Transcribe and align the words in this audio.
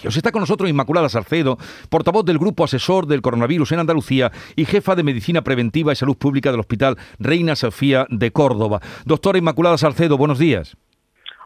contagios. 0.00 0.16
Está 0.16 0.32
con 0.32 0.40
nosotros 0.40 0.70
Inmaculada 0.70 1.08
Salcedo, 1.08 1.58
portavoz 1.88 2.24
del 2.24 2.38
Grupo 2.38 2.64
Asesor 2.64 3.06
del 3.06 3.22
Coronavirus 3.22 3.72
en 3.72 3.80
Andalucía 3.80 4.30
y 4.56 4.64
jefa 4.64 4.94
de 4.94 5.02
Medicina 5.02 5.42
Preventiva 5.42 5.92
y 5.92 5.96
Salud 5.96 6.16
Pública 6.16 6.50
del 6.50 6.60
Hospital 6.60 6.96
Reina 7.18 7.56
Sofía 7.56 8.06
de 8.08 8.30
Córdoba. 8.30 8.80
Doctora 9.04 9.38
Inmaculada 9.38 9.78
Salcedo, 9.78 10.16
buenos 10.16 10.38
días. 10.38 10.76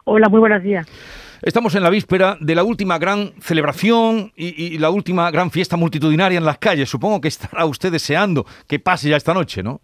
Hola, 0.05 0.29
muy 0.29 0.39
buenos 0.39 0.63
días. 0.63 0.87
Estamos 1.41 1.75
en 1.75 1.83
la 1.83 1.89
víspera 1.89 2.37
de 2.39 2.55
la 2.55 2.63
última 2.63 2.97
gran 2.97 3.33
celebración 3.39 4.31
y, 4.35 4.77
la 4.77 4.89
última 4.89 5.29
gran 5.31 5.51
fiesta 5.51 5.77
multitudinaria 5.77 6.37
en 6.37 6.45
las 6.45 6.57
calles. 6.57 6.89
Supongo 6.89 7.21
que 7.21 7.27
estará 7.27 7.65
usted 7.65 7.91
deseando 7.91 8.45
que 8.67 8.79
pase 8.79 9.09
ya 9.09 9.17
esta 9.17 9.33
noche, 9.33 9.61
¿no? 9.61 9.81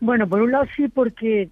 Bueno, 0.00 0.26
por 0.26 0.42
un 0.42 0.50
lado 0.50 0.64
sí, 0.76 0.88
porque 0.88 1.50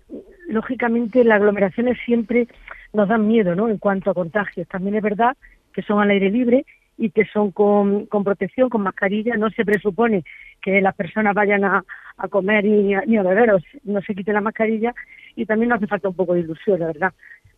lógicamente 0.48 1.22
las 1.22 1.36
aglomeraciones 1.36 1.98
siempre 2.04 2.48
nos 2.92 3.08
dan 3.08 3.26
miedo, 3.26 3.54
¿no? 3.54 3.68
En 3.68 3.78
cuanto 3.78 4.10
a 4.10 4.14
contagios. 4.14 4.66
También 4.68 4.96
es 4.96 5.02
verdad 5.02 5.36
que 5.72 5.82
son 5.82 6.00
al 6.00 6.10
aire 6.10 6.30
libre 6.30 6.64
y 6.98 7.10
que 7.10 7.24
son 7.26 7.50
con, 7.50 8.06
con 8.06 8.24
protección, 8.24 8.68
con 8.68 8.82
mascarilla. 8.82 9.36
No 9.36 9.50
se 9.50 9.64
presupone 9.64 10.24
que 10.60 10.80
las 10.80 10.94
personas 10.94 11.34
vayan 11.34 11.64
a, 11.64 11.84
a 12.16 12.28
comer 12.28 12.64
ni 12.64 12.94
a, 12.94 13.02
ni 13.06 13.16
a 13.16 13.22
beber 13.22 13.52
no 13.84 14.00
se 14.02 14.14
quiten 14.14 14.34
la 14.34 14.40
mascarilla 14.40 14.94
y 15.34 15.46
también 15.46 15.70
nos 15.70 15.78
hace 15.78 15.86
falta 15.86 16.08
un 16.08 16.14
poco 16.14 16.34
de 16.34 16.40
ilusión, 16.40 16.80
la 16.80 16.86
verdad. 16.86 17.12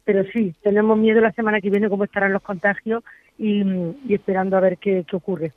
Pero 0.05 0.25
sí, 0.33 0.55
tenemos 0.63 0.99
miedo 0.99 1.21
la 1.21 1.33
semana 1.33 1.61
que 1.61 1.71
viene 1.71 1.89
cómo 1.89 2.05
estarán 2.05 2.33
los 2.33 2.43
contagios 2.43 3.03
y, 3.39 3.65
esperando 4.09 4.57
a 4.57 4.61
ver 4.61 4.79
qué, 4.79 5.05
ocurre. 5.13 5.53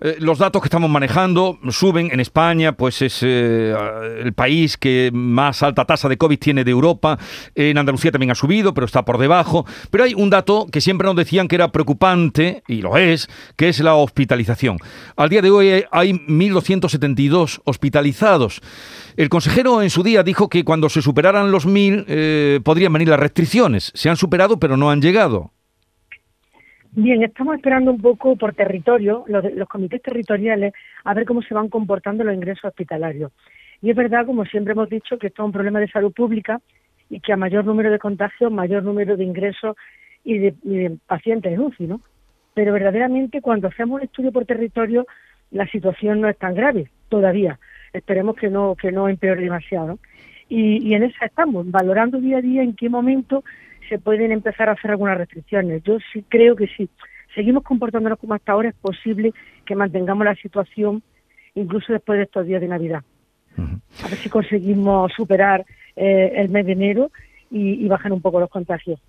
Eh, 0.00 0.16
los 0.20 0.38
datos 0.38 0.60
que 0.60 0.66
estamos 0.66 0.90
manejando 0.90 1.58
suben 1.70 2.10
en 2.12 2.20
España, 2.20 2.72
pues 2.72 3.00
es 3.02 3.20
eh, 3.22 3.74
el 4.22 4.32
país 4.32 4.76
que 4.76 5.10
más 5.12 5.62
alta 5.62 5.84
tasa 5.84 6.08
de 6.08 6.18
COVID 6.18 6.38
tiene 6.38 6.64
de 6.64 6.70
Europa. 6.70 7.18
En 7.54 7.78
Andalucía 7.78 8.12
también 8.12 8.30
ha 8.30 8.34
subido, 8.34 8.74
pero 8.74 8.86
está 8.86 9.04
por 9.04 9.18
debajo. 9.18 9.64
Pero 9.90 10.04
hay 10.04 10.14
un 10.14 10.30
dato 10.30 10.66
que 10.70 10.80
siempre 10.80 11.06
nos 11.06 11.16
decían 11.16 11.48
que 11.48 11.56
era 11.56 11.72
preocupante, 11.72 12.62
y 12.68 12.82
lo 12.82 12.96
es, 12.96 13.28
que 13.56 13.68
es 13.68 13.80
la 13.80 13.94
hospitalización. 13.94 14.78
Al 15.16 15.28
día 15.28 15.42
de 15.42 15.50
hoy 15.50 15.84
hay 15.90 16.12
1.272 16.12 17.60
hospitalizados. 17.64 18.60
El 19.16 19.28
consejero 19.30 19.80
en 19.80 19.90
su 19.90 20.02
día 20.02 20.22
dijo 20.22 20.48
que 20.48 20.64
cuando 20.64 20.90
se 20.90 21.00
superaran 21.00 21.50
los 21.50 21.66
1.000 21.66 22.04
eh, 22.06 22.60
podrían 22.62 22.92
venir 22.92 23.08
las 23.08 23.20
restricciones. 23.20 23.92
Se 23.94 24.10
han 24.10 24.16
superado, 24.16 24.58
pero 24.58 24.76
no 24.76 24.90
han 24.90 25.00
llegado. 25.00 25.52
Bien, 26.98 27.22
estamos 27.22 27.56
esperando 27.56 27.90
un 27.90 28.00
poco 28.00 28.36
por 28.36 28.54
territorio, 28.54 29.22
los, 29.28 29.44
los 29.52 29.68
comités 29.68 30.00
territoriales, 30.00 30.72
a 31.04 31.12
ver 31.12 31.26
cómo 31.26 31.42
se 31.42 31.52
van 31.52 31.68
comportando 31.68 32.24
los 32.24 32.34
ingresos 32.34 32.64
hospitalarios. 32.64 33.32
Y 33.82 33.90
es 33.90 33.96
verdad, 33.96 34.24
como 34.24 34.46
siempre 34.46 34.72
hemos 34.72 34.88
dicho, 34.88 35.18
que 35.18 35.26
esto 35.26 35.42
es 35.42 35.46
un 35.46 35.52
problema 35.52 35.78
de 35.78 35.88
salud 35.88 36.10
pública 36.10 36.58
y 37.10 37.20
que 37.20 37.34
a 37.34 37.36
mayor 37.36 37.66
número 37.66 37.90
de 37.90 37.98
contagios, 37.98 38.50
mayor 38.50 38.82
número 38.82 39.18
de 39.18 39.24
ingresos 39.24 39.76
y 40.24 40.38
de, 40.38 40.96
pacientes 41.06 41.52
en 41.52 41.60
UCI, 41.60 41.86
¿no? 41.86 42.00
Pero 42.54 42.72
verdaderamente 42.72 43.42
cuando 43.42 43.68
hacemos 43.68 43.96
un 43.96 44.06
estudio 44.06 44.32
por 44.32 44.46
territorio, 44.46 45.06
la 45.50 45.66
situación 45.66 46.22
no 46.22 46.30
es 46.30 46.38
tan 46.38 46.54
grave 46.54 46.88
todavía. 47.10 47.58
Esperemos 47.92 48.36
que 48.36 48.48
no, 48.48 48.74
que 48.74 48.90
no 48.90 49.10
empeore 49.10 49.42
demasiado. 49.42 49.98
Y, 50.48 50.78
y 50.78 50.94
en 50.94 51.02
esa 51.02 51.26
estamos, 51.26 51.70
valorando 51.70 52.18
día 52.22 52.38
a 52.38 52.40
día 52.40 52.62
en 52.62 52.74
qué 52.74 52.88
momento 52.88 53.44
se 53.88 53.98
pueden 53.98 54.32
empezar 54.32 54.68
a 54.68 54.72
hacer 54.72 54.90
algunas 54.90 55.18
restricciones. 55.18 55.82
Yo 55.82 55.98
sí 56.12 56.24
creo 56.28 56.56
que 56.56 56.66
si 56.68 56.88
seguimos 57.34 57.62
comportándonos 57.62 58.18
como 58.18 58.34
hasta 58.34 58.52
ahora 58.52 58.70
es 58.70 58.74
posible 58.74 59.32
que 59.64 59.74
mantengamos 59.74 60.24
la 60.24 60.34
situación 60.34 61.02
incluso 61.54 61.92
después 61.92 62.18
de 62.18 62.24
estos 62.24 62.46
días 62.46 62.60
de 62.60 62.68
Navidad. 62.68 63.02
A 63.58 64.08
ver 64.08 64.18
si 64.18 64.28
conseguimos 64.28 65.12
superar 65.12 65.64
eh, 65.96 66.32
el 66.36 66.50
mes 66.50 66.66
de 66.66 66.72
enero 66.72 67.10
y, 67.50 67.84
y 67.84 67.88
bajar 67.88 68.12
un 68.12 68.20
poco 68.20 68.40
los 68.40 68.50
contagios. 68.50 69.00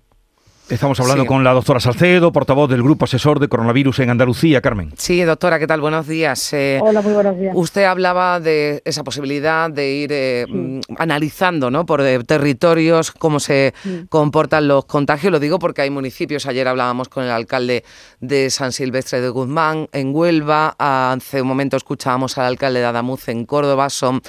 Estamos 0.70 1.00
hablando 1.00 1.24
con 1.24 1.42
la 1.44 1.54
doctora 1.54 1.80
Salcedo, 1.80 2.30
portavoz 2.30 2.68
del 2.68 2.82
Grupo 2.82 3.06
Asesor 3.06 3.40
de 3.40 3.48
Coronavirus 3.48 4.00
en 4.00 4.10
Andalucía, 4.10 4.60
Carmen. 4.60 4.92
Sí, 4.98 5.22
doctora, 5.22 5.58
¿qué 5.58 5.66
tal? 5.66 5.80
Buenos 5.80 6.06
días. 6.06 6.52
Eh, 6.52 6.78
Hola, 6.82 7.00
muy 7.00 7.14
buenos 7.14 7.38
días. 7.38 7.54
Usted 7.56 7.84
hablaba 7.84 8.38
de 8.38 8.82
esa 8.84 9.02
posibilidad 9.02 9.70
de 9.70 9.90
ir 9.90 10.10
eh, 10.12 10.44
mm, 10.46 10.80
analizando 10.98 11.70
¿no? 11.70 11.86
por 11.86 12.02
eh, 12.02 12.22
territorios 12.22 13.12
cómo 13.12 13.40
se 13.40 13.72
comportan 14.10 14.68
los 14.68 14.84
contagios. 14.84 15.32
Lo 15.32 15.40
digo 15.40 15.58
porque 15.58 15.80
hay 15.80 15.88
municipios, 15.88 16.44
ayer 16.44 16.68
hablábamos 16.68 17.08
con 17.08 17.24
el 17.24 17.30
alcalde 17.30 17.82
de 18.20 18.50
San 18.50 18.72
Silvestre 18.72 19.22
de 19.22 19.30
Guzmán, 19.30 19.88
en 19.92 20.14
Huelva, 20.14 20.76
hace 20.78 21.40
un 21.40 21.48
momento 21.48 21.78
escuchábamos 21.78 22.36
al 22.36 22.44
alcalde 22.44 22.80
de 22.80 22.86
Adamuz 22.86 23.28
en 23.28 23.46
Córdoba, 23.46 23.88
son 23.88 24.20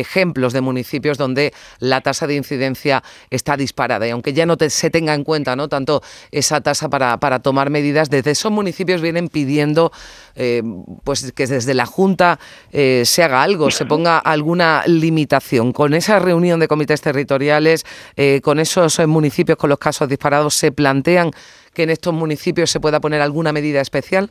ejemplos 0.00 0.52
de 0.52 0.60
municipios 0.60 1.18
donde 1.18 1.52
la 1.78 2.00
tasa 2.00 2.26
de 2.26 2.34
incidencia 2.34 3.02
está 3.30 3.56
disparada. 3.56 4.06
Y 4.06 4.10
aunque 4.10 4.32
ya 4.32 4.46
no 4.46 4.56
se 4.68 4.90
tenga 4.90 5.14
en 5.14 5.24
cuenta 5.24 5.56
¿no? 5.56 5.68
tanto 5.68 6.02
esa 6.30 6.60
tasa 6.60 6.88
para, 6.88 7.18
para 7.18 7.40
tomar 7.40 7.70
medidas, 7.70 8.10
desde 8.10 8.32
esos 8.32 8.52
municipios 8.52 9.00
vienen 9.00 9.28
pidiendo 9.28 9.92
eh, 10.34 10.62
pues 11.04 11.32
que 11.32 11.46
desde 11.46 11.74
la 11.74 11.86
Junta 11.86 12.38
eh, 12.70 13.02
se 13.04 13.22
haga 13.22 13.42
algo, 13.42 13.70
se 13.70 13.86
ponga 13.86 14.18
alguna 14.18 14.82
limitación. 14.86 15.72
Con 15.72 15.94
esa 15.94 16.18
reunión 16.18 16.60
de 16.60 16.68
comités 16.68 17.00
territoriales, 17.00 17.84
eh, 18.16 18.40
con 18.42 18.58
esos 18.58 18.98
municipios 19.06 19.58
con 19.58 19.70
los 19.70 19.78
casos 19.78 20.08
disparados, 20.08 20.54
¿se 20.54 20.72
plantean 20.72 21.30
que 21.74 21.84
en 21.84 21.90
estos 21.90 22.14
municipios 22.14 22.70
se 22.70 22.80
pueda 22.80 23.00
poner 23.00 23.20
alguna 23.20 23.52
medida 23.52 23.80
especial? 23.80 24.30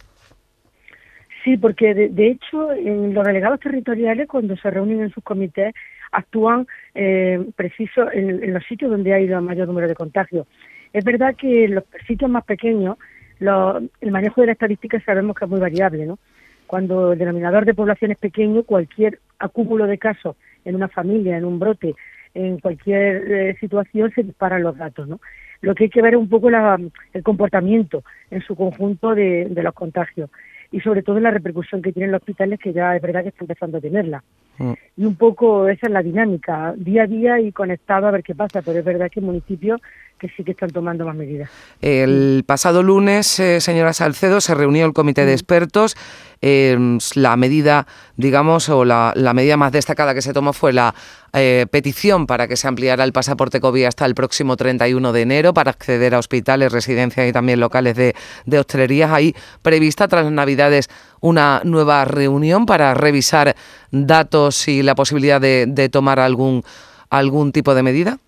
Sí, 1.43 1.57
porque 1.57 1.93
de, 1.95 2.27
hecho 2.27 2.71
en 2.71 3.13
los 3.13 3.25
delegados 3.25 3.59
territoriales 3.59 4.27
cuando 4.27 4.55
se 4.57 4.69
reúnen 4.69 5.01
en 5.01 5.11
sus 5.11 5.23
comités 5.23 5.73
actúan 6.11 6.67
eh, 6.93 7.43
preciso 7.55 8.11
en, 8.11 8.53
los 8.53 8.63
sitios 8.65 8.91
donde 8.91 9.13
ha 9.13 9.19
ido 9.19 9.39
el 9.39 9.45
mayor 9.45 9.67
número 9.67 9.87
de 9.87 9.95
contagios. 9.95 10.45
Es 10.93 11.03
verdad 11.03 11.35
que 11.35 11.65
en 11.65 11.75
los 11.75 11.85
sitios 12.05 12.29
más 12.29 12.43
pequeños 12.43 12.97
el 13.39 14.11
manejo 14.11 14.41
de 14.41 14.47
la 14.47 14.53
estadística 14.53 14.99
sabemos 15.03 15.35
que 15.35 15.45
es 15.45 15.49
muy 15.49 15.59
variable, 15.59 16.05
¿no? 16.05 16.19
Cuando 16.67 17.13
el 17.13 17.19
denominador 17.19 17.65
de 17.65 17.73
población 17.73 18.11
es 18.11 18.19
pequeño, 18.19 18.63
cualquier 18.63 19.19
acúmulo 19.39 19.87
de 19.87 19.97
casos 19.97 20.35
en 20.63 20.75
una 20.75 20.89
familia, 20.89 21.37
en 21.37 21.45
un 21.45 21.57
brote, 21.57 21.95
en 22.35 22.59
cualquier 22.59 23.31
eh, 23.31 23.57
situación 23.59 24.11
se 24.13 24.21
disparan 24.21 24.61
los 24.61 24.77
datos, 24.77 25.07
¿no? 25.07 25.19
Lo 25.61 25.73
que 25.73 25.85
hay 25.85 25.89
que 25.89 26.01
ver 26.03 26.13
es 26.13 26.19
un 26.19 26.29
poco 26.29 26.49
el 26.49 27.23
comportamiento 27.23 28.03
en 28.29 28.41
su 28.41 28.55
conjunto 28.55 29.15
de 29.15 29.49
los 29.49 29.73
contagios 29.73 30.29
y 30.71 30.79
sobre 30.79 31.03
todo 31.03 31.17
en 31.17 31.23
la 31.23 31.31
repercusión 31.31 31.81
que 31.81 31.91
tienen 31.91 32.11
los 32.11 32.21
hospitales, 32.21 32.59
que 32.59 32.73
ya 32.73 32.95
es 32.95 33.01
verdad 33.01 33.23
que 33.23 33.29
está 33.29 33.43
empezando 33.43 33.77
a 33.77 33.81
tenerla. 33.81 34.23
Mm. 34.57 34.73
Y 34.97 35.05
un 35.05 35.15
poco 35.15 35.67
esa 35.67 35.87
es 35.87 35.93
la 35.93 36.01
dinámica, 36.01 36.73
día 36.77 37.03
a 37.03 37.07
día 37.07 37.39
y 37.39 37.51
conectado 37.51 38.07
a 38.07 38.11
ver 38.11 38.23
qué 38.23 38.35
pasa, 38.35 38.61
pero 38.61 38.79
es 38.79 38.85
verdad 38.85 39.09
que 39.11 39.19
hay 39.19 39.25
municipios 39.25 39.81
que 40.21 40.29
sí 40.37 40.43
que 40.43 40.51
están 40.51 40.69
tomando 40.69 41.03
más 41.03 41.15
medidas. 41.15 41.49
El 41.81 42.43
pasado 42.45 42.83
lunes, 42.83 43.39
eh, 43.39 43.59
señora 43.59 43.91
Salcedo, 43.91 44.39
se 44.39 44.53
reunió 44.53 44.85
el 44.85 44.93
comité 44.93 45.25
de 45.25 45.31
mm. 45.31 45.33
expertos. 45.33 45.97
Eh, 46.43 46.77
la 47.15 47.35
medida, 47.37 47.87
digamos, 48.17 48.69
o 48.69 48.85
la, 48.85 49.13
medida 49.33 49.57
más 49.57 49.71
destacada 49.71 50.13
que 50.13 50.21
se 50.21 50.31
tomó 50.31 50.53
fue 50.53 50.73
la 50.73 50.93
eh, 51.33 51.65
petición 51.71 52.27
para 52.27 52.47
que 52.47 52.55
se 52.55 52.67
ampliara 52.67 53.03
el 53.03 53.13
pasaporte 53.13 53.59
COVID 53.59 53.85
hasta 53.85 54.05
el 54.05 54.13
próximo 54.13 54.57
31 54.57 55.11
de 55.11 55.21
enero 55.21 55.55
para 55.55 55.71
acceder 55.71 56.13
a 56.13 56.19
hospitales, 56.19 56.71
residencias 56.71 57.27
y 57.27 57.33
también 57.33 57.59
locales 57.59 57.95
de, 57.95 58.15
de 58.45 58.59
hostelerías. 58.59 59.11
Hay 59.11 59.35
prevista 59.63 60.07
tras 60.07 60.25
las 60.25 60.33
Navidades 60.33 60.87
una 61.19 61.61
nueva 61.63 62.05
reunión 62.05 62.67
para 62.67 62.93
revisar 62.93 63.55
datos 63.89 64.67
y 64.67 64.83
la 64.83 64.93
posibilidad 64.93 65.41
de, 65.41 65.65
de 65.67 65.89
tomar 65.89 66.19
algún, 66.19 66.63
algún 67.09 67.51
tipo 67.51 67.73
de 67.73 67.81
medida. 67.81 68.19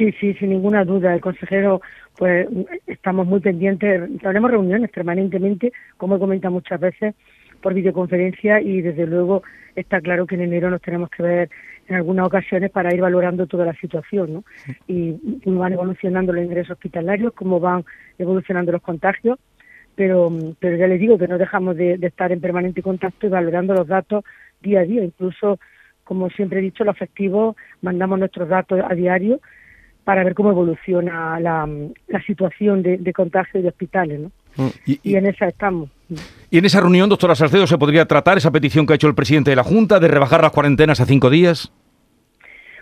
Sí, 0.00 0.12
sí, 0.18 0.32
sin 0.32 0.48
ninguna 0.48 0.82
duda. 0.82 1.12
El 1.12 1.20
consejero, 1.20 1.82
pues 2.16 2.48
estamos 2.86 3.26
muy 3.26 3.40
pendientes, 3.40 4.00
tenemos 4.22 4.50
reuniones 4.50 4.90
permanentemente, 4.90 5.74
como 5.98 6.16
he 6.16 6.18
comentado 6.18 6.54
muchas 6.54 6.80
veces, 6.80 7.14
por 7.60 7.74
videoconferencia 7.74 8.62
y 8.62 8.80
desde 8.80 9.06
luego 9.06 9.42
está 9.76 10.00
claro 10.00 10.26
que 10.26 10.36
en 10.36 10.40
enero 10.40 10.70
nos 10.70 10.80
tenemos 10.80 11.10
que 11.10 11.22
ver 11.22 11.50
en 11.86 11.96
algunas 11.96 12.26
ocasiones 12.26 12.70
para 12.70 12.94
ir 12.94 13.02
valorando 13.02 13.46
toda 13.46 13.66
la 13.66 13.74
situación, 13.74 14.32
¿no? 14.32 14.44
Y 14.88 15.40
cómo 15.44 15.58
van 15.58 15.74
evolucionando 15.74 16.32
los 16.32 16.46
ingresos 16.46 16.70
hospitalarios, 16.70 17.34
cómo 17.34 17.60
van 17.60 17.84
evolucionando 18.18 18.72
los 18.72 18.80
contagios, 18.80 19.38
pero, 19.96 20.32
pero 20.60 20.78
ya 20.78 20.86
les 20.86 20.98
digo 20.98 21.18
que 21.18 21.28
no 21.28 21.36
dejamos 21.36 21.76
de, 21.76 21.98
de 21.98 22.06
estar 22.06 22.32
en 22.32 22.40
permanente 22.40 22.80
contacto 22.80 23.26
y 23.26 23.28
valorando 23.28 23.74
los 23.74 23.86
datos 23.86 24.24
día 24.62 24.80
a 24.80 24.84
día. 24.84 25.04
Incluso, 25.04 25.58
como 26.04 26.30
siempre 26.30 26.60
he 26.60 26.62
dicho, 26.62 26.84
los 26.84 26.96
festivos 26.96 27.54
mandamos 27.82 28.18
nuestros 28.18 28.48
datos 28.48 28.80
a 28.82 28.94
diario 28.94 29.40
para 30.10 30.24
ver 30.24 30.34
cómo 30.34 30.50
evoluciona 30.50 31.38
la, 31.38 31.68
situación 32.26 32.82
de, 32.82 32.98
de 32.98 33.12
contagio 33.12 33.62
de 33.62 33.68
hospitales. 33.68 34.18
¿no? 34.18 34.32
Mm. 34.56 34.68
Y, 35.04 35.14
en 35.14 35.26
esa 35.26 35.46
estamos. 35.46 35.88
¿Y 36.50 36.58
en 36.58 36.64
esa 36.64 36.80
reunión, 36.80 37.08
doctora 37.08 37.36
Salcedo, 37.36 37.64
se 37.68 37.78
podría 37.78 38.06
tratar 38.06 38.36
esa 38.36 38.50
petición 38.50 38.86
que 38.86 38.92
ha 38.92 38.96
hecho 38.96 39.06
el 39.06 39.14
presidente 39.14 39.50
de 39.50 39.56
la 39.56 39.62
Junta 39.62 40.00
de 40.00 40.08
rebajar 40.08 40.42
las 40.42 40.50
cuarentenas 40.50 41.00
a 41.00 41.06
cinco 41.06 41.30
días? 41.30 41.72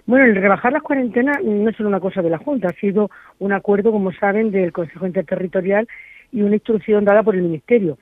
Bueno, 0.06 0.24
el 0.24 0.36
rebajar 0.36 0.72
las 0.72 0.80
cuarentenas 0.80 1.44
no 1.44 1.68
es 1.68 1.76
solo 1.76 1.90
una 1.90 2.00
cosa 2.00 2.22
de 2.22 2.30
la 2.30 2.38
Junta, 2.38 2.68
ha 2.68 2.80
sido 2.80 3.10
un 3.40 3.52
acuerdo, 3.52 3.92
como 3.92 4.10
saben, 4.10 4.50
del 4.50 4.72
Consejo 4.72 5.06
Interterritorial 5.06 5.86
y 6.32 6.40
una 6.40 6.54
instrucción 6.54 7.04
dada 7.04 7.22
por 7.22 7.34
el 7.34 7.42
Ministerio, 7.42 7.98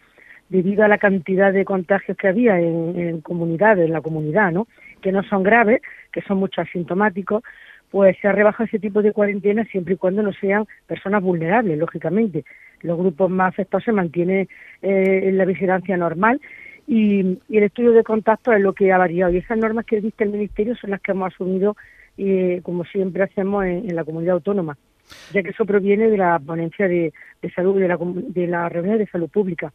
debido 0.51 0.85
a 0.85 0.89
la 0.89 0.99
cantidad 0.99 1.53
de 1.53 1.65
contagios 1.65 2.17
que 2.17 2.29
había 2.29 2.61
en, 2.61 2.97
en 2.97 3.21
comunidades, 3.23 3.87
en 3.87 3.93
la 3.93 4.03
comunidad, 4.03 4.53
¿no? 4.53 4.69
Que 5.01 5.11
no 5.11 5.25
son 5.25 5.43
graves, 5.43 5.83
que 6.13 6.23
son 6.23 6.39
mucho 6.39 6.61
asintomáticos, 6.61 7.43
pues 7.91 8.17
se 8.21 8.29
ha 8.29 8.33
rebajado 8.33 8.65
ese 8.65 8.79
tipo 8.79 9.03
de 9.03 9.13
cuarentena 9.13 9.65
siempre 9.65 9.95
y 9.95 9.97
cuando 9.97 10.23
no 10.23 10.33
sean 10.33 10.67
personas 10.87 11.23
vulnerables, 11.23 11.79
lógicamente. 11.79 12.45
los 12.83 12.99
grupos 12.99 13.31
más 13.31 13.51
afectados 13.51 13.85
se 13.85 13.93
mantiene 13.93 14.49
eh, 14.83 15.31
la 15.33 15.45
vigilancia 15.45 15.97
normal 15.97 16.41
y, 16.87 17.39
el 17.51 17.63
estudio 17.63 17.93
de 17.93 18.05
contacto 18.05 18.53
es 18.53 18.61
lo 18.61 18.73
que 18.73 18.93
ha 18.93 18.99
variado. 18.99 19.33
Y 19.33 19.39
esas 19.39 19.59
normas 19.59 19.87
que 19.87 19.97
existe 19.97 20.25
el 20.25 20.31
Ministerio 20.31 20.77
son 20.77 20.91
las 20.91 21.01
que 21.01 21.13
hemos 21.13 21.33
asumido, 21.33 21.77
como 22.63 22.85
siempre 22.85 23.25
hacemos 23.25 23.65
en, 23.65 23.95
la 23.95 24.05
comunidad 24.05 24.35
autónoma, 24.35 24.79
ya 25.33 25.43
que 25.43 25.51
eso 25.51 25.65
proviene 25.67 26.09
de 26.09 26.17
la 26.17 26.39
ponencia 26.39 26.89
de, 26.89 27.13
salud, 27.55 27.79
de 27.79 27.89
la, 27.89 27.99
de 28.01 28.47
la 28.47 28.69
reunión 28.69 28.99
de 28.99 29.07
salud 29.07 29.29
pública. 29.29 29.73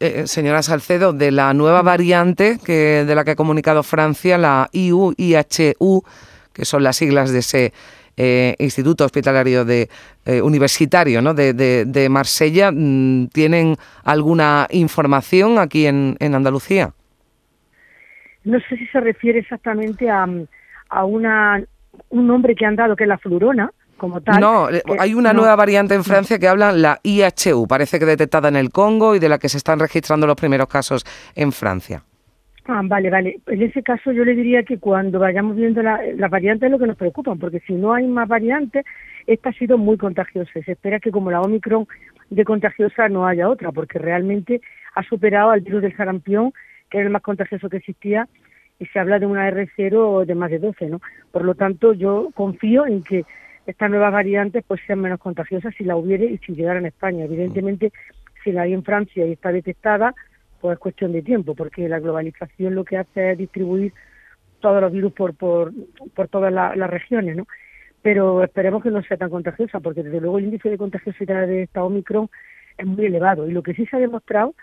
Eh, 0.00 0.20
eh, 0.20 0.26
señora 0.26 0.62
Salcedo, 0.62 1.12
de 1.12 1.30
la 1.30 1.54
nueva 1.54 1.82
variante 1.82 2.58
que 2.64 3.04
de 3.04 3.14
la 3.14 3.24
que 3.24 3.32
ha 3.32 3.36
comunicado 3.36 3.82
Francia, 3.82 4.36
la 4.36 4.68
IU-IHU, 4.72 6.02
que 6.54 6.64
son 6.64 6.82
las 6.82 6.96
siglas 6.96 7.32
de 7.32 7.40
ese 7.40 7.72
eh, 8.16 8.54
Instituto 8.58 9.04
Hospitalario 9.04 9.64
de 9.64 9.88
Universitario 10.42 11.20
¿no? 11.20 11.34
de, 11.34 12.06
Marsella, 12.08 12.70
mm, 12.72 13.28
¿tienen 13.28 13.76
alguna 14.04 14.66
información 14.70 15.58
aquí 15.58 15.86
en, 15.86 16.16
Andalucía? 16.20 16.92
No 18.44 18.58
sé 18.68 18.76
si 18.76 18.86
se 18.86 19.00
refiere 19.00 19.40
exactamente 19.40 20.08
a, 20.08 20.26
a 20.88 21.04
una, 21.04 21.62
un 22.10 22.26
nombre 22.26 22.54
que 22.54 22.64
han 22.64 22.76
dado, 22.76 22.94
que 22.94 23.04
es 23.04 23.08
la 23.08 23.18
flurona, 23.18 23.70
no, 24.40 24.70
eh, 24.70 24.82
hay 24.98 25.14
una 25.14 25.32
nueva 25.32 25.56
variante 25.56 25.94
en 25.94 26.04
Francia 26.04 26.38
que 26.38 26.48
habla 26.48 26.72
la 26.72 27.00
IHU, 27.02 27.66
parece 27.66 27.98
que 27.98 28.04
detectada 28.04 28.48
en 28.48 28.56
el 28.56 28.70
Congo 28.70 29.14
y 29.14 29.18
de 29.18 29.28
la 29.28 29.38
que 29.38 29.48
se 29.48 29.56
están 29.56 29.78
registrando 29.78 30.26
los 30.26 30.36
primeros 30.36 30.68
casos 30.68 31.04
en 31.34 31.52
Francia. 31.52 32.02
Ah, 32.66 32.80
vale, 32.82 33.10
vale. 33.10 33.40
En 33.46 33.62
ese 33.62 33.82
caso 33.82 34.10
yo 34.10 34.24
le 34.24 34.34
diría 34.34 34.62
que 34.62 34.78
cuando 34.78 35.18
vayamos 35.18 35.54
viendo 35.54 35.82
las 35.82 36.00
la 36.16 36.28
variantes 36.28 36.66
es 36.66 36.72
lo 36.72 36.78
que 36.78 36.86
nos 36.86 36.96
preocupan, 36.96 37.38
porque 37.38 37.60
si 37.60 37.74
no 37.74 37.92
hay 37.92 38.06
más 38.06 38.26
variantes, 38.26 38.86
esta 39.26 39.50
ha 39.50 39.52
sido 39.52 39.76
muy 39.76 39.98
contagiosa. 39.98 40.50
Se 40.52 40.72
espera 40.72 40.98
que 40.98 41.10
como 41.10 41.30
la 41.30 41.42
Omicron 41.42 41.86
de 42.30 42.44
contagiosa 42.44 43.08
no 43.10 43.26
haya 43.26 43.50
otra, 43.50 43.70
porque 43.70 43.98
realmente 43.98 44.62
ha 44.94 45.02
superado 45.02 45.50
al 45.50 45.60
virus 45.60 45.82
del 45.82 45.96
sarampión, 45.96 46.52
que 46.88 46.98
era 46.98 47.06
el 47.06 47.12
más 47.12 47.20
contagioso 47.20 47.68
que 47.68 47.78
existía, 47.78 48.28
y 48.78 48.86
se 48.86 48.98
habla 48.98 49.18
de 49.18 49.26
una 49.26 49.48
R0 49.50 50.24
de 50.24 50.34
más 50.34 50.50
de 50.50 50.58
12, 50.58 50.88
¿no? 50.88 51.00
Por 51.32 51.44
lo 51.44 51.54
tanto, 51.54 51.92
yo 51.92 52.30
confío 52.34 52.86
en 52.86 53.02
que 53.02 53.24
estas 53.66 53.90
nuevas 53.90 54.12
variantes 54.12 54.64
pues 54.66 54.80
sean 54.86 55.00
menos 55.00 55.20
contagiosas 55.20 55.74
si 55.76 55.84
la 55.84 55.96
hubiere 55.96 56.24
y 56.26 56.38
si 56.38 56.54
llegaran 56.54 56.86
a 56.86 56.88
España. 56.88 57.24
Evidentemente, 57.24 57.92
si 58.42 58.52
la 58.52 58.62
hay 58.62 58.72
en 58.72 58.82
Francia 58.82 59.26
y 59.26 59.32
está 59.32 59.52
detectada, 59.52 60.14
pues 60.64 60.76
es 60.76 60.80
cuestión 60.80 61.12
de 61.12 61.20
tiempo, 61.20 61.54
porque 61.54 61.90
la 61.90 62.00
globalización 62.00 62.74
lo 62.74 62.86
que 62.86 62.96
hace 62.96 63.32
es 63.32 63.36
distribuir 63.36 63.92
todos 64.60 64.80
los 64.80 64.90
virus 64.90 65.12
por, 65.12 65.34
por, 65.34 65.74
por 66.14 66.28
todas 66.28 66.50
las 66.50 66.88
regiones, 66.88 67.36
¿no? 67.36 67.46
Pero 68.00 68.42
esperemos 68.42 68.82
que 68.82 68.90
no 68.90 69.02
sea 69.02 69.18
tan 69.18 69.28
contagiosa, 69.28 69.80
porque 69.80 70.02
desde 70.02 70.22
luego 70.22 70.38
el 70.38 70.46
índice 70.46 70.70
de 70.70 70.78
contagiosidad 70.78 71.46
de 71.46 71.64
esta 71.64 71.84
Omicron 71.84 72.30
es 72.78 72.86
muy 72.86 73.04
elevado. 73.04 73.46
Y 73.46 73.52
lo 73.52 73.62
que 73.62 73.74
sí 73.74 73.84
se 73.84 73.96
ha 73.96 73.98
demostrado 73.98 74.54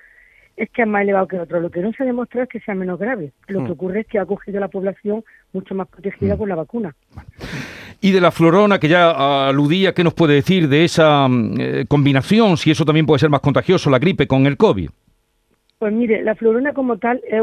es 0.58 0.72
que 0.72 0.82
es 0.82 0.88
más 0.88 1.04
elevado 1.04 1.28
que 1.28 1.40
otro. 1.40 1.60
Lo 1.60 1.70
que 1.70 1.82
no 1.82 1.94
se 1.94 2.02
ha 2.02 2.08
demostrado 2.08 2.46
es 2.46 2.50
que 2.50 2.62
sea 2.62 2.74
menos 2.74 2.98
grave. 2.98 3.32
Lo 3.46 3.60
que 3.60 3.70
hmm. 3.70 3.74
ocurre 3.74 4.00
es 4.00 4.08
que 4.08 4.18
ha 4.18 4.26
cogido 4.26 4.60
la 4.60 4.70
población 4.70 5.24
mucho 5.54 5.76
más 5.76 5.88
protegida 5.88 6.36
con 6.36 6.48
hmm. 6.48 6.50
la 6.50 6.56
vacuna. 6.56 6.96
Y 8.02 8.12
de 8.12 8.22
la 8.22 8.32
florona, 8.32 8.80
que 8.80 8.88
ya 8.88 9.50
aludía, 9.50 9.94
¿qué 9.94 10.04
nos 10.04 10.16
puede 10.16 10.34
decir 10.34 10.68
de 10.68 10.84
esa 10.84 11.28
mm, 11.28 11.56
eh, 11.60 11.86
combinación, 11.88 12.58
si 12.58 12.72
eso 12.72 12.86
también 12.86 13.06
puede 13.06 13.20
ser 13.20 13.30
más 13.30 13.42
contagioso, 13.42 13.92
la 13.92 14.00
gripe 14.00 14.26
con 14.26 14.48
el 14.48 14.58
COVID? 14.58 14.90
Pues 15.82 15.94
mire, 15.94 16.22
la 16.22 16.36
florona 16.36 16.74
como 16.74 16.98
tal 17.00 17.24
es, 17.28 17.42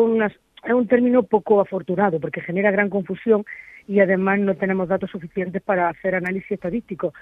es 0.65 0.73
un 0.73 0.87
término 0.87 1.25
poco 1.25 1.61
afortunado 1.61 2.21
porque 2.21 2.41
genera 2.41 2.71
gran 2.71 2.89
confusión 2.89 3.45
y 3.89 3.99
además 3.99 4.39
no 4.39 4.55
tenemos 4.55 4.87
datos 4.87 5.11
suficientes 5.11 5.61
para 5.61 5.89
hacer 5.89 6.15
análisis 6.15 6.53
estadístico. 6.53 7.13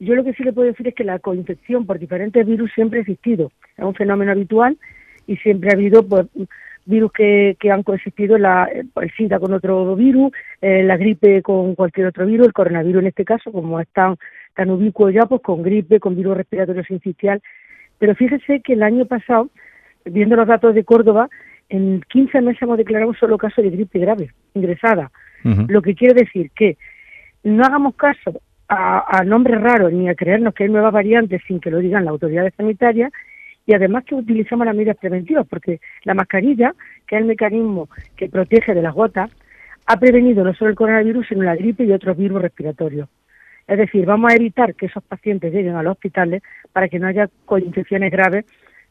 Yo 0.00 0.14
lo 0.14 0.24
que 0.24 0.32
sí 0.32 0.42
le 0.42 0.54
puedo 0.54 0.68
decir 0.68 0.88
es 0.88 0.94
que 0.94 1.04
la 1.04 1.18
coinfección 1.18 1.84
por 1.84 1.98
diferentes 1.98 2.46
virus 2.46 2.72
siempre 2.72 3.00
ha 3.00 3.02
existido, 3.02 3.52
es 3.76 3.84
un 3.84 3.94
fenómeno 3.94 4.32
habitual 4.32 4.78
y 5.26 5.36
siempre 5.36 5.68
ha 5.68 5.74
habido 5.74 6.08
pues, 6.08 6.26
virus 6.86 7.12
que, 7.12 7.54
que 7.60 7.70
han 7.70 7.82
coexistido, 7.82 8.38
la, 8.38 8.64
el 8.64 9.10
SIDA 9.14 9.38
con 9.38 9.52
otro 9.52 9.94
virus, 9.94 10.32
eh, 10.62 10.84
la 10.84 10.96
gripe 10.96 11.42
con 11.42 11.74
cualquier 11.74 12.06
otro 12.06 12.24
virus, 12.24 12.46
el 12.46 12.54
coronavirus 12.54 13.02
en 13.02 13.08
este 13.08 13.26
caso, 13.26 13.52
como 13.52 13.78
es 13.78 13.88
tan, 13.88 14.16
tan 14.54 14.70
ubicuo 14.70 15.10
ya, 15.10 15.26
pues 15.26 15.42
con 15.42 15.62
gripe, 15.62 16.00
con 16.00 16.16
virus 16.16 16.34
respiratorio 16.34 16.82
sincitial. 16.84 17.42
Pero 17.98 18.14
fíjese 18.14 18.62
que 18.62 18.72
el 18.72 18.82
año 18.82 19.04
pasado, 19.04 19.50
viendo 20.04 20.36
los 20.36 20.46
datos 20.46 20.74
de 20.74 20.84
Córdoba, 20.84 21.28
en 21.68 22.02
15 22.08 22.40
meses 22.40 22.62
hemos 22.62 22.78
declarado 22.78 23.10
un 23.10 23.16
solo 23.16 23.38
caso 23.38 23.62
de 23.62 23.70
gripe 23.70 23.98
grave, 23.98 24.30
ingresada. 24.54 25.10
Lo 25.68 25.82
que 25.82 25.96
quiere 25.96 26.14
decir 26.14 26.52
que 26.54 26.76
no 27.42 27.64
hagamos 27.64 27.96
caso 27.96 28.40
a, 28.68 29.18
a 29.18 29.24
nombres 29.24 29.60
raros 29.60 29.92
ni 29.92 30.08
a 30.08 30.14
creernos 30.14 30.54
que 30.54 30.64
hay 30.64 30.70
nuevas 30.70 30.92
variantes 30.92 31.42
sin 31.48 31.58
que 31.58 31.70
lo 31.70 31.78
digan 31.78 32.04
las 32.04 32.12
autoridades 32.12 32.54
sanitarias 32.56 33.10
y 33.66 33.74
además 33.74 34.04
que 34.04 34.14
utilizamos 34.14 34.66
las 34.66 34.76
medidas 34.76 34.96
preventivas, 34.96 35.46
porque 35.48 35.80
la 36.04 36.14
mascarilla, 36.14 36.74
que 37.06 37.16
es 37.16 37.22
el 37.22 37.26
mecanismo 37.26 37.88
que 38.16 38.28
protege 38.28 38.74
de 38.74 38.82
las 38.82 38.94
gotas, 38.94 39.30
ha 39.86 39.98
prevenido 39.98 40.44
no 40.44 40.54
solo 40.54 40.70
el 40.70 40.76
coronavirus, 40.76 41.26
sino 41.28 41.42
la 41.42 41.56
gripe 41.56 41.84
y 41.84 41.92
otros 41.92 42.16
virus 42.16 42.42
respiratorios. 42.42 43.08
Es 43.66 43.78
decir, 43.78 44.04
vamos 44.06 44.32
a 44.32 44.36
evitar 44.36 44.74
que 44.74 44.86
esos 44.86 45.02
pacientes 45.04 45.52
lleguen 45.52 45.76
a 45.76 45.82
los 45.82 45.92
hospitales 45.92 46.42
para 46.72 46.88
que 46.88 46.98
no 46.98 47.06
haya 47.06 47.28
coinfecciones 47.44 48.10
graves, 48.10 48.44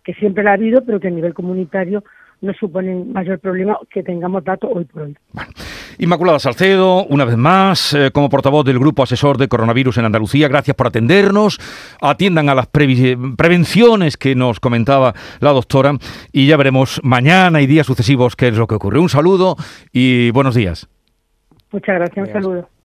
que 0.03 0.13
siempre 0.13 0.43
la 0.43 0.51
ha 0.51 0.53
habido, 0.55 0.83
pero 0.83 0.99
que 0.99 1.07
a 1.07 1.11
nivel 1.11 1.33
comunitario 1.33 2.03
no 2.41 2.53
suponen 2.53 3.13
mayor 3.13 3.39
problema 3.39 3.77
que 3.91 4.03
tengamos 4.03 4.43
datos 4.43 4.69
hoy 4.73 4.85
por 4.85 5.03
hoy. 5.03 5.15
Inmaculada 5.99 6.39
Salcedo, 6.39 7.05
una 7.05 7.25
vez 7.25 7.37
más, 7.37 7.93
eh, 7.93 8.09
como 8.11 8.29
portavoz 8.29 8.65
del 8.65 8.79
Grupo 8.79 9.03
Asesor 9.03 9.37
de 9.37 9.47
Coronavirus 9.47 9.99
en 9.99 10.05
Andalucía, 10.05 10.47
gracias 10.47 10.75
por 10.75 10.87
atendernos. 10.87 11.59
Atiendan 12.01 12.49
a 12.49 12.55
las 12.55 12.67
prevenciones 12.67 14.17
que 14.17 14.33
nos 14.33 14.59
comentaba 14.59 15.13
la 15.39 15.51
doctora 15.51 15.93
y 16.31 16.47
ya 16.47 16.57
veremos 16.57 16.99
mañana 17.03 17.61
y 17.61 17.67
días 17.67 17.85
sucesivos 17.85 18.35
qué 18.35 18.47
es 18.47 18.57
lo 18.57 18.65
que 18.65 18.75
ocurre. 18.75 18.99
Un 18.99 19.09
saludo 19.09 19.55
y 19.91 20.31
buenos 20.31 20.55
días. 20.55 20.89
Muchas 21.71 21.95
gracias, 21.95 22.27
un 22.27 22.33
saludo. 22.33 22.69